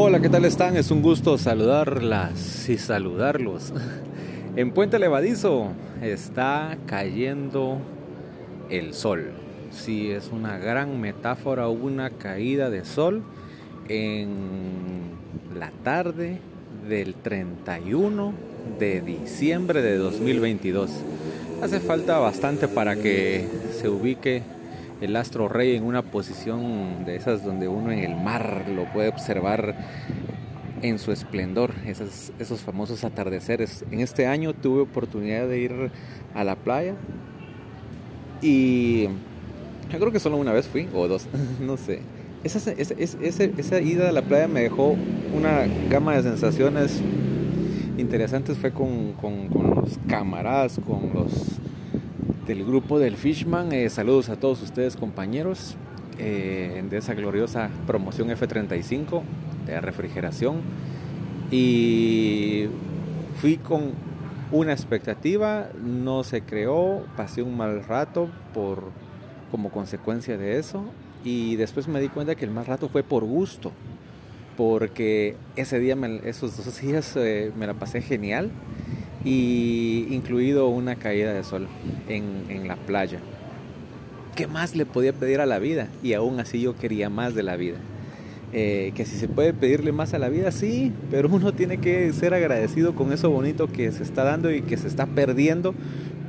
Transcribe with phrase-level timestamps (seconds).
[0.00, 0.76] Hola, ¿qué tal están?
[0.76, 3.72] Es un gusto saludarlas y saludarlos.
[4.54, 7.78] En Puente Levadizo está cayendo
[8.70, 9.32] el sol.
[9.72, 13.24] Sí, es una gran metáfora, una caída de sol
[13.88, 14.36] en
[15.58, 16.38] la tarde
[16.88, 18.32] del 31
[18.78, 20.90] de diciembre de 2022.
[21.60, 23.48] Hace falta bastante para que
[23.80, 24.44] se ubique
[25.00, 29.08] el astro rey en una posición de esas donde uno en el mar lo puede
[29.08, 29.76] observar
[30.82, 33.84] en su esplendor, esos, esos famosos atardeceres.
[33.90, 35.90] En este año tuve oportunidad de ir
[36.34, 36.94] a la playa
[38.40, 39.08] y
[39.90, 41.26] yo creo que solo una vez fui, o dos,
[41.60, 42.00] no sé.
[42.44, 44.96] Esa, esa, esa, ida a la playa me dejó
[45.36, 47.00] una gama de sensaciones
[47.98, 48.56] interesantes.
[48.56, 51.58] Fue con, con, con los camaradas, con los
[52.48, 53.72] del grupo del Fishman.
[53.72, 55.76] Eh, saludos a todos ustedes compañeros
[56.18, 59.22] eh, de esa gloriosa promoción F35
[59.66, 60.62] de refrigeración.
[61.50, 62.64] Y
[63.36, 63.92] fui con
[64.50, 68.84] una expectativa, no se creó, pasé un mal rato por,
[69.50, 70.84] como consecuencia de eso.
[71.24, 73.72] Y después me di cuenta que el mal rato fue por gusto,
[74.56, 78.50] porque ese día, esos dos días eh, me la pasé genial
[79.28, 81.68] y incluido una caída de sol
[82.08, 83.18] en, la playa.
[84.34, 85.88] ¿Qué más le podía pedir a la vida?
[86.02, 87.76] Y aún así yo quería más de la vida.
[88.54, 92.10] Eh, que si se puede pedirle más a la vida, sí, pero uno tiene que
[92.14, 95.74] ser agradecido con eso bonito que se está dando y que se está perdiendo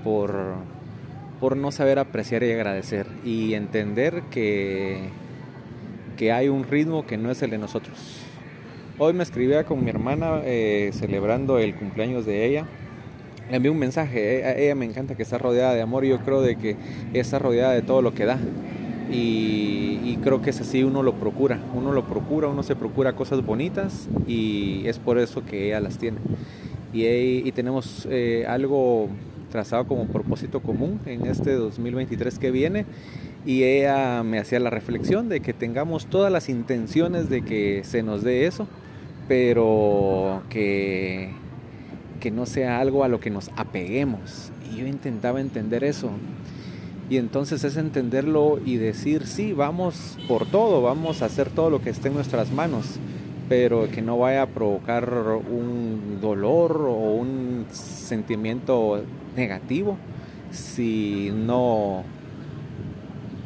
[0.04, 0.36] por,
[1.40, 5.08] por no saber apreciar y agradecer y entender que,
[6.18, 7.96] que hay un ritmo que no es el de nosotros.
[8.98, 12.66] Hoy me escribía con mi hermana eh, celebrando el cumpleaños de ella
[13.50, 14.44] le envié un mensaje.
[14.44, 16.76] A ella me encanta que está rodeada de amor y yo creo de que
[17.14, 18.40] está rodeada de todo lo que da.
[19.12, 23.46] Y, creo que es así, uno lo procura, uno lo procura, uno se procura cosas
[23.46, 26.18] bonitas y es por eso que ella las tiene.
[26.94, 29.08] Y, tenemos eh, algo
[29.50, 32.86] trazado como propósito común en este 2023 que viene
[33.46, 38.04] y ella me hacía la reflexión de que tengamos todas las intenciones de que se
[38.04, 38.68] nos dé eso,
[39.28, 41.32] pero que
[42.20, 44.52] que no sea algo a lo que nos apeguemos.
[44.72, 46.12] Y yo intentaba entender eso.
[47.10, 51.82] Y entonces es entenderlo y decir, sí, vamos por todo, vamos a hacer todo lo
[51.82, 53.00] que esté en nuestras manos,
[53.48, 59.04] pero que no vaya a provocar un dolor o un sentimiento
[59.36, 59.98] negativo
[60.52, 62.04] si no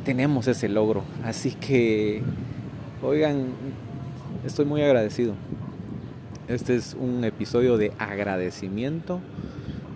[0.04, 1.04] tenemos ese logro.
[1.24, 2.22] Así que,
[3.02, 3.46] oigan,
[4.46, 5.36] estoy muy agradecido.
[6.50, 9.22] Este es un episodio de agradecimiento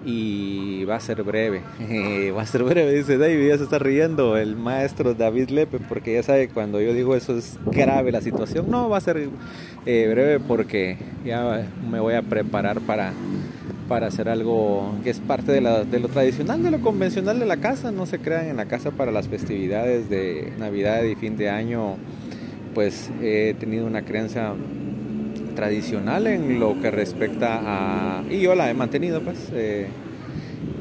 [0.05, 1.61] y va a ser breve.
[2.37, 6.13] va a ser breve, dice David, ya se está riendo el maestro David Lepe, porque
[6.13, 8.71] ya sabe cuando yo digo eso es grave la situación.
[8.71, 9.27] No, va a ser
[9.85, 13.11] eh, breve porque ya me voy a preparar para,
[13.89, 17.57] para hacer algo que es parte de, de lo tradicional, de lo convencional de la
[17.57, 17.91] casa.
[17.91, 21.97] No se crean en la casa para las festividades de Navidad y fin de año.
[22.73, 24.53] Pues he tenido una creencia
[25.57, 28.23] tradicional en lo que respecta a...
[28.29, 29.88] Y yo la he mantenido, pues, eh,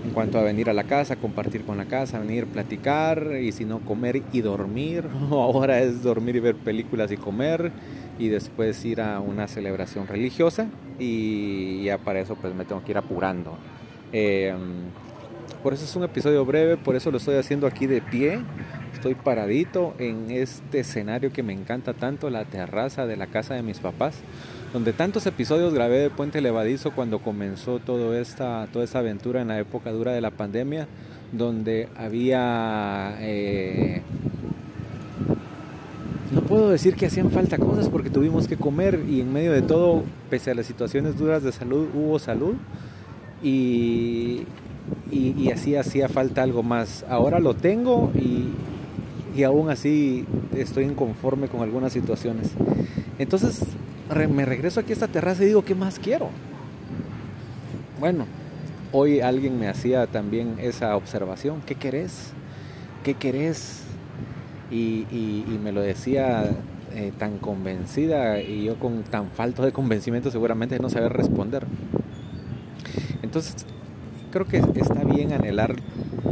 [0.04, 3.64] en cuanto a venir a la casa, compartir con la casa, venir, platicar, y si
[3.64, 5.04] no, comer y dormir.
[5.30, 7.72] Ahora es dormir y ver películas y comer,
[8.18, 10.66] y después ir a una celebración religiosa,
[10.98, 13.56] y ya para eso pues me tengo que ir apurando.
[14.12, 14.54] Eh,
[15.62, 18.40] por eso es un episodio breve, por eso lo estoy haciendo aquí de pie.
[18.92, 23.62] Estoy paradito en este escenario que me encanta tanto, la terraza de la casa de
[23.62, 24.22] mis papás
[24.72, 29.48] donde tantos episodios grabé de Puente Levadizo cuando comenzó todo esta, toda esta aventura en
[29.48, 30.86] la época dura de la pandemia,
[31.32, 33.16] donde había...
[33.20, 34.02] Eh,
[36.32, 39.62] no puedo decir que hacían falta cosas porque tuvimos que comer y en medio de
[39.62, 42.56] todo, pese a las situaciones duras de salud, hubo salud
[43.42, 44.42] y,
[45.10, 47.04] y, así hacía falta algo más.
[47.08, 48.48] Ahora lo tengo y,
[49.38, 50.24] y aún así
[50.54, 52.50] estoy inconforme con algunas situaciones.
[53.18, 53.62] Entonces
[54.14, 56.30] me regreso aquí a esta terraza y digo, ¿qué más quiero?
[57.98, 58.26] Bueno,
[58.92, 62.32] hoy alguien me hacía también esa observación, ¿qué querés?
[63.02, 63.82] ¿Qué querés?
[64.70, 65.06] Y,
[65.62, 66.44] me lo decía
[66.94, 71.66] eh, tan convencida y yo con tan falto de convencimiento seguramente no saber responder.
[73.22, 73.66] Entonces,
[74.30, 75.76] creo que está bien anhelar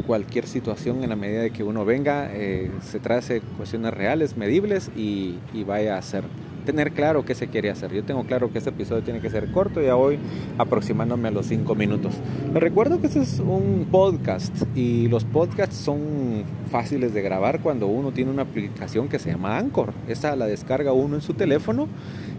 [0.07, 4.91] cualquier situación en la medida de que uno venga, eh, se trace cuestiones reales, medibles
[4.97, 6.25] y, y vaya a hacer
[6.65, 7.93] tener claro qué se quiere hacer.
[7.93, 10.19] Yo tengo claro que este episodio tiene que ser corto ya voy
[10.59, 12.15] aproximándome a los 5 minutos.
[12.53, 17.87] Les recuerdo que este es un podcast y los podcasts son fáciles de grabar cuando
[17.87, 19.93] uno tiene una aplicación que se llama Anchor.
[20.09, 21.89] Esta la descarga uno en su teléfono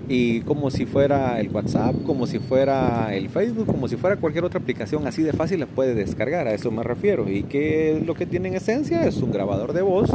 [0.07, 4.45] y como si fuera el WhatsApp, como si fuera el Facebook, como si fuera cualquier
[4.45, 7.29] otra aplicación así de fácil la puede descargar, a eso me refiero.
[7.29, 10.09] Y que lo que tiene en esencia es un grabador de voz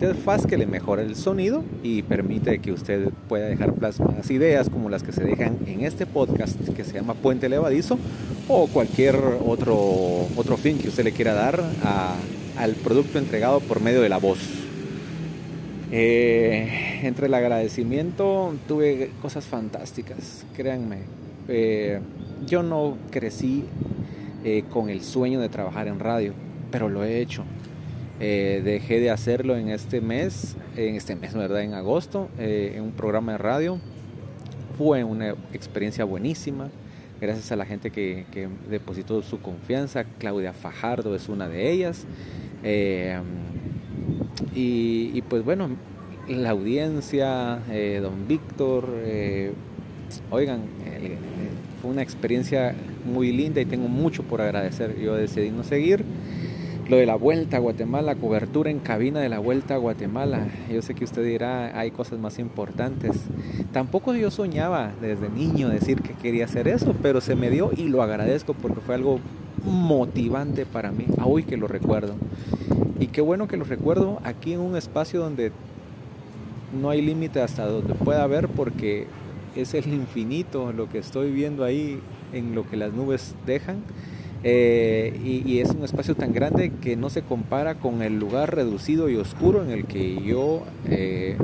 [0.00, 4.88] interfaz que le mejora el sonido y permite que usted pueda dejar plasmadas ideas como
[4.88, 7.98] las que se dejan en este podcast que se llama Puente Levadizo
[8.48, 9.76] o cualquier otro,
[10.36, 11.62] otro fin que usted le quiera dar
[12.56, 14.38] al producto entregado por medio de la voz.
[15.92, 21.00] Eh, entre el agradecimiento tuve cosas fantásticas, créanme.
[21.46, 22.00] Eh,
[22.46, 23.64] yo no crecí
[24.44, 26.32] eh, con el sueño de trabajar en radio,
[26.70, 27.44] pero lo he hecho.
[28.20, 31.62] Dejé de hacerlo en este mes, en este mes, ¿verdad?
[31.62, 33.78] En agosto, en un programa de radio.
[34.76, 36.68] Fue una experiencia buenísima,
[37.20, 38.24] gracias a la gente que,
[38.68, 40.04] depositó su confianza.
[40.18, 42.06] Claudia Fajardo es una de ellas.
[44.54, 45.70] Y, pues bueno,
[46.28, 49.52] la audiencia, eh, don Víctor, eh,
[50.30, 51.16] oigan, eh,
[51.80, 52.74] fue una experiencia
[53.04, 54.98] muy linda y tengo mucho por agradecer.
[54.98, 56.04] Yo decidí no seguir.
[56.90, 60.48] Lo de la vuelta a Guatemala, cobertura en cabina de la vuelta a Guatemala.
[60.68, 63.12] Yo sé que usted dirá, hay cosas más importantes.
[63.72, 67.84] Tampoco yo soñaba desde niño decir que quería hacer eso, pero se me dio y
[67.84, 69.20] lo agradezco porque fue algo
[69.64, 71.06] motivante para mí.
[71.22, 72.16] Hoy que lo recuerdo.
[72.98, 75.52] Y qué bueno que lo recuerdo aquí en un espacio donde
[76.72, 79.06] no hay límite hasta donde pueda ver porque
[79.54, 82.00] es el infinito lo que estoy viendo ahí
[82.32, 83.84] en lo que las nubes dejan.
[84.42, 89.10] Eh, y, es un espacio tan grande que no se compara con el lugar reducido
[89.10, 91.36] y oscuro en el que yo eh,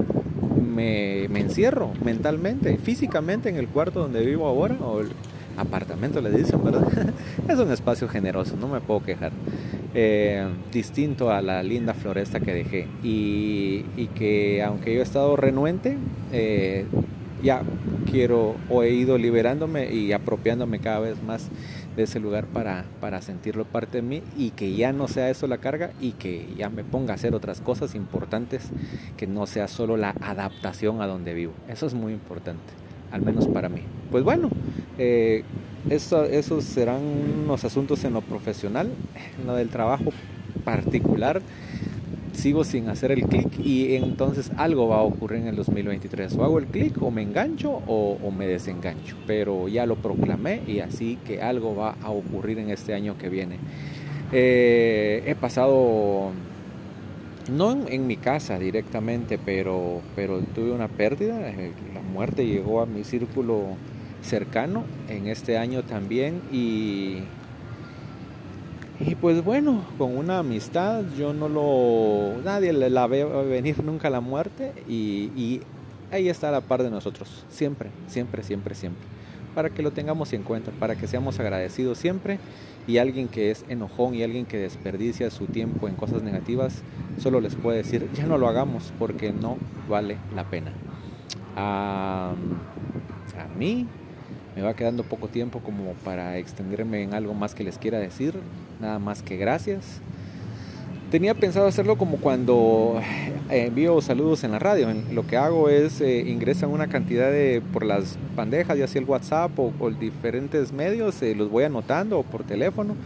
[0.66, 5.10] me, me, encierro mentalmente, físicamente en el cuarto donde vivo ahora, o el
[5.56, 6.86] apartamento le dicen, ¿verdad?
[7.48, 9.32] es un espacio generoso, no me puedo quejar.
[9.94, 12.86] Eh, distinto a la linda floresta que dejé.
[13.02, 13.84] Y,
[14.14, 15.96] que aunque yo he estado renuente,
[16.32, 16.84] eh,
[17.42, 17.62] ya
[18.10, 21.48] quiero o he ido liberándome y apropiándome cada vez más
[21.96, 25.46] de ese lugar para, para sentirlo parte de mí y que ya no sea eso
[25.46, 28.70] la carga y que ya me ponga a hacer otras cosas importantes
[29.16, 31.52] que no sea solo la adaptación a donde vivo.
[31.68, 32.72] Eso es muy importante,
[33.10, 33.80] al menos para mí.
[34.10, 34.50] Pues bueno,
[34.98, 35.42] eh,
[35.88, 37.00] eso, esos serán
[37.44, 38.90] unos asuntos en lo profesional,
[39.38, 40.12] en lo del trabajo
[40.64, 41.40] particular.
[42.36, 46.36] Sigo sin hacer el clic y entonces algo va a ocurrir en el 2023.
[46.36, 49.16] O hago el clic o me engancho o, me desengancho.
[49.26, 53.30] Pero ya lo proclamé y así que algo va a ocurrir en este año que
[53.30, 53.56] viene.
[54.32, 56.30] Eh, he pasado,
[57.50, 61.48] no en, mi casa directamente, pero, pero tuve una pérdida.
[61.48, 63.62] Eh, la muerte llegó a mi círculo
[64.20, 67.20] cercano en este año también y
[68.98, 74.20] y pues bueno, con una amistad yo no lo nadie la ve venir nunca la
[74.20, 75.60] muerte y,
[76.12, 79.02] ahí está la par de nosotros, siempre, siempre, siempre, siempre.
[79.54, 82.38] Para que lo tengamos en cuenta, para que seamos agradecidos siempre
[82.86, 86.82] y alguien que es enojón y alguien que desperdicia su tiempo en cosas negativas,
[87.18, 89.58] solo les puede decir, ya no lo hagamos porque no
[89.88, 90.72] vale la pena.
[91.56, 92.34] a
[93.58, 93.86] mí
[94.56, 98.34] me va quedando poco tiempo como para extenderme en algo más que les quiera decir,
[98.80, 100.00] nada más que gracias.
[101.10, 103.00] Tenía pensado hacerlo como cuando
[103.48, 104.88] eh, envío saludos en la radio.
[105.12, 109.08] Lo que hago es eh, ingresan una cantidad de por las bandejas, ya sea el
[109.08, 112.96] WhatsApp o, por diferentes medios, eh, los voy anotando o por teléfono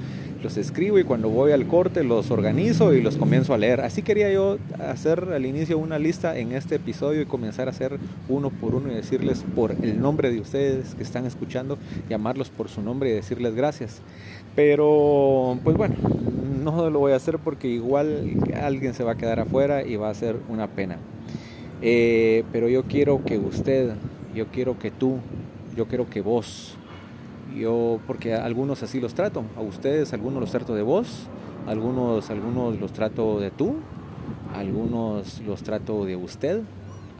[0.42, 3.80] los escribo y cuando voy al corte los organizo y los comienzo a leer.
[3.80, 7.98] Así quería yo hacer al inicio una lista en este episodio y comenzar a hacer
[8.28, 12.68] uno por uno y decirles por el nombre de ustedes que están escuchando, llamarlos por
[12.68, 14.00] su nombre y decirles gracias.
[14.56, 15.94] Pero pues bueno,
[16.60, 18.30] no lo voy a hacer porque igual
[18.62, 20.98] alguien se va a quedar afuera y va a ser una pena.
[21.82, 23.94] Eh, pero yo quiero que usted,
[24.34, 25.18] yo quiero que tú,
[25.76, 26.76] yo quiero que vos,
[27.56, 31.26] yo, porque algunos así los trato, a ustedes algunos los trato de vos,
[31.66, 33.76] algunos, algunos los trato de tú,
[34.54, 36.60] algunos los trato de usted,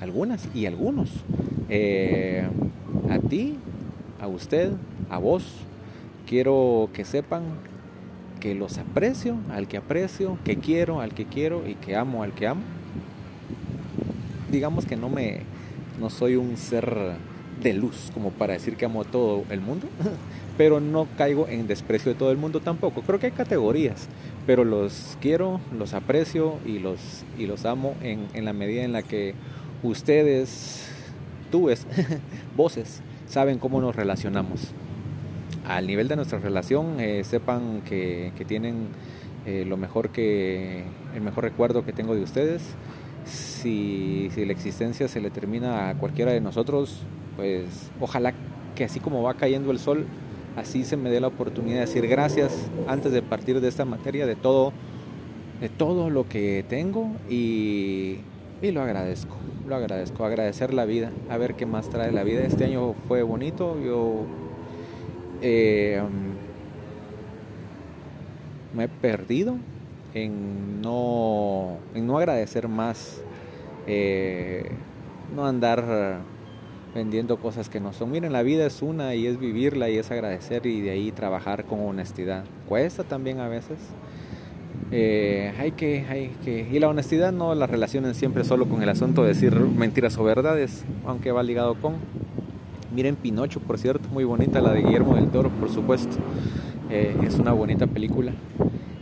[0.01, 1.11] algunas y algunos.
[1.69, 2.47] Eh,
[3.09, 3.57] a ti,
[4.21, 4.73] a usted,
[5.09, 5.45] a vos,
[6.27, 7.43] quiero que sepan
[8.41, 12.33] que los aprecio, al que aprecio, que quiero, al que quiero y que amo, al
[12.33, 12.63] que amo.
[14.51, 15.43] Digamos que no me,
[16.01, 17.15] no soy un ser
[17.63, 19.87] de luz como para decir que amo a todo el mundo,
[20.59, 23.03] pero no caigo en desprecio de todo el mundo tampoco.
[23.03, 24.09] Creo que hay categorías,
[24.47, 28.93] pero los quiero, los aprecio y los, y los amo en, en la medida en
[28.93, 29.35] la que
[29.83, 30.89] ustedes
[31.51, 31.87] túes,
[32.57, 34.73] voces, saben cómo nos relacionamos.
[35.67, 38.89] Al nivel de nuestra relación, eh, sepan que, que tienen
[39.47, 42.63] eh, lo mejor que, el mejor recuerdo que tengo de ustedes.
[43.25, 47.01] Si, si la existencia se le termina a cualquiera de nosotros,
[47.37, 48.33] pues ojalá
[48.75, 50.07] que así como va cayendo el sol,
[50.57, 54.27] así se me dé la oportunidad de decir gracias antes de partir de esta materia,
[54.27, 54.73] de todo,
[55.61, 58.19] de todo lo que tengo y,
[58.63, 59.37] y lo agradezco,
[59.69, 62.41] lo agradezco, agradecer la vida, a ver qué más trae la vida.
[62.41, 64.25] Este año fue bonito, yo
[65.43, 66.03] eh,
[68.75, 69.57] me he perdido
[70.15, 73.23] en no, en no agradecer más,
[73.87, 74.71] eh,
[75.35, 76.23] no andar
[76.95, 78.11] vendiendo cosas que no son.
[78.11, 81.65] Miren, la vida es una y es vivirla y es agradecer y de ahí trabajar
[81.65, 82.45] con honestidad.
[82.69, 83.79] Cuesta también a veces.
[84.93, 86.69] Eh, hay, que, hay que...
[86.71, 90.25] Y la honestidad no la relacionen siempre solo con el asunto de decir mentiras o
[90.25, 91.95] verdades, aunque va ligado con...
[92.95, 96.17] Miren Pinocho, por cierto, muy bonita, la de Guillermo del Toro, por supuesto.
[96.91, 98.33] Eh, es una bonita película.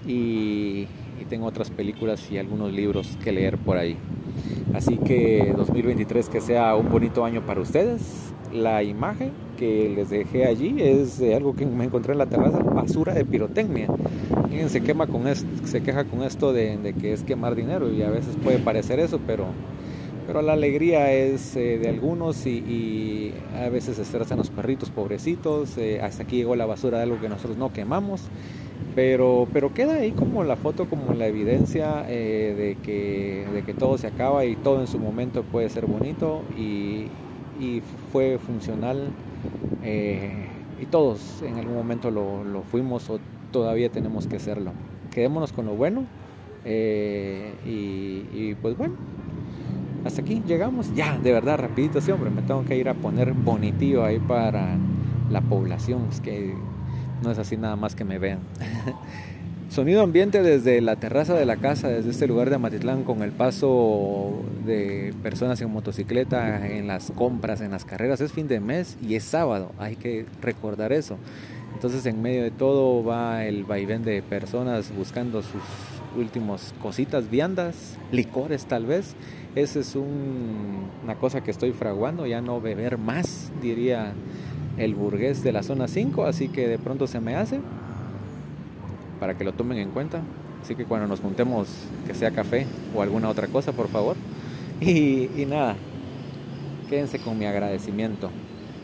[0.06, 0.86] Y,
[1.28, 3.98] tengo otras películas y algunos libros que leer por ahí.
[4.72, 8.32] Así que 2023 que sea un bonito año para ustedes.
[8.50, 12.60] La imagen que les dejé allí es de algo que me encontré en la terraza,
[12.60, 13.88] basura de pirotecnia.
[14.68, 18.08] Se quema con esto, se queja con esto de, que es quemar dinero y a
[18.08, 19.48] veces puede parecer eso, pero
[20.28, 26.02] pero la alegría es eh, de algunos y, a veces estresan los perritos pobrecitos, eh,
[26.02, 28.20] hasta aquí llegó la basura de algo que nosotros no quemamos
[28.94, 33.72] pero, pero queda ahí como la foto, como la evidencia eh, de, que, de que
[33.72, 37.06] todo se acaba y todo en su momento puede ser bonito y,
[37.58, 37.82] y
[38.12, 39.08] fue funcional
[39.82, 43.18] y todos en algún momento lo, lo, fuimos o
[43.50, 44.72] todavía tenemos que serlo.
[45.10, 46.04] Quedémonos con lo bueno
[46.66, 48.94] y, y, pues bueno,
[50.08, 50.92] hasta aquí llegamos.
[50.94, 54.76] Ya, de verdad, rapidito, sí, hombre, me tengo que ir a poner bonitillo ahí para
[55.30, 56.06] la población.
[56.10, 56.54] Es que
[57.22, 58.40] no es así nada más que me vean.
[59.70, 63.32] Sonido ambiente desde la terraza de la casa, desde este lugar de Amatitlán, con el
[63.32, 64.32] paso
[64.64, 68.22] de personas en motocicleta, en las compras, en las carreras.
[68.22, 71.18] Es fin de mes y es sábado, hay que recordar eso.
[71.74, 75.62] Entonces en medio de todo va el vaivén de personas buscando sus
[76.16, 79.14] últimos cositas, viandas, licores tal vez.
[79.54, 84.12] Esa es una cosa que estoy fraguando, ya no beber más, diría
[84.76, 87.60] el burgués de la zona 5, así que de pronto se me hace
[89.18, 90.22] para que lo tomen en cuenta.
[90.62, 91.68] Así que cuando nos juntemos,
[92.06, 94.16] que sea café o alguna otra cosa, por favor.
[94.80, 95.74] Y, y nada,
[96.88, 98.30] quédense con mi agradecimiento.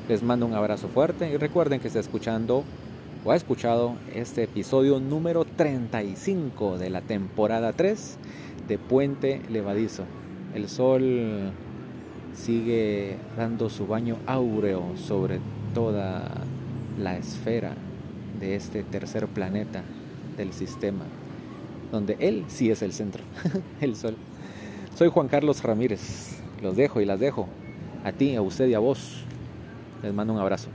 [0.08, 2.64] Les mando un abrazo fuerte y recuerden que está escuchando
[3.24, 8.18] o ha escuchado este episodio número 35 de la temporada 3
[8.68, 10.04] de Puente Levadizo.
[10.54, 11.50] El sol
[12.34, 15.40] sigue dando su baño áureo sobre
[15.72, 16.42] toda
[16.98, 17.74] la esfera
[18.38, 19.82] de este tercer planeta
[20.36, 21.04] del sistema,
[21.90, 23.22] donde Él sí es el centro,
[23.80, 24.16] el Sol.
[24.96, 27.48] Soy Juan Carlos Ramírez, los dejo y las dejo,
[28.04, 29.24] a ti, a usted y a vos.
[30.02, 30.68] Les mando un abrazo.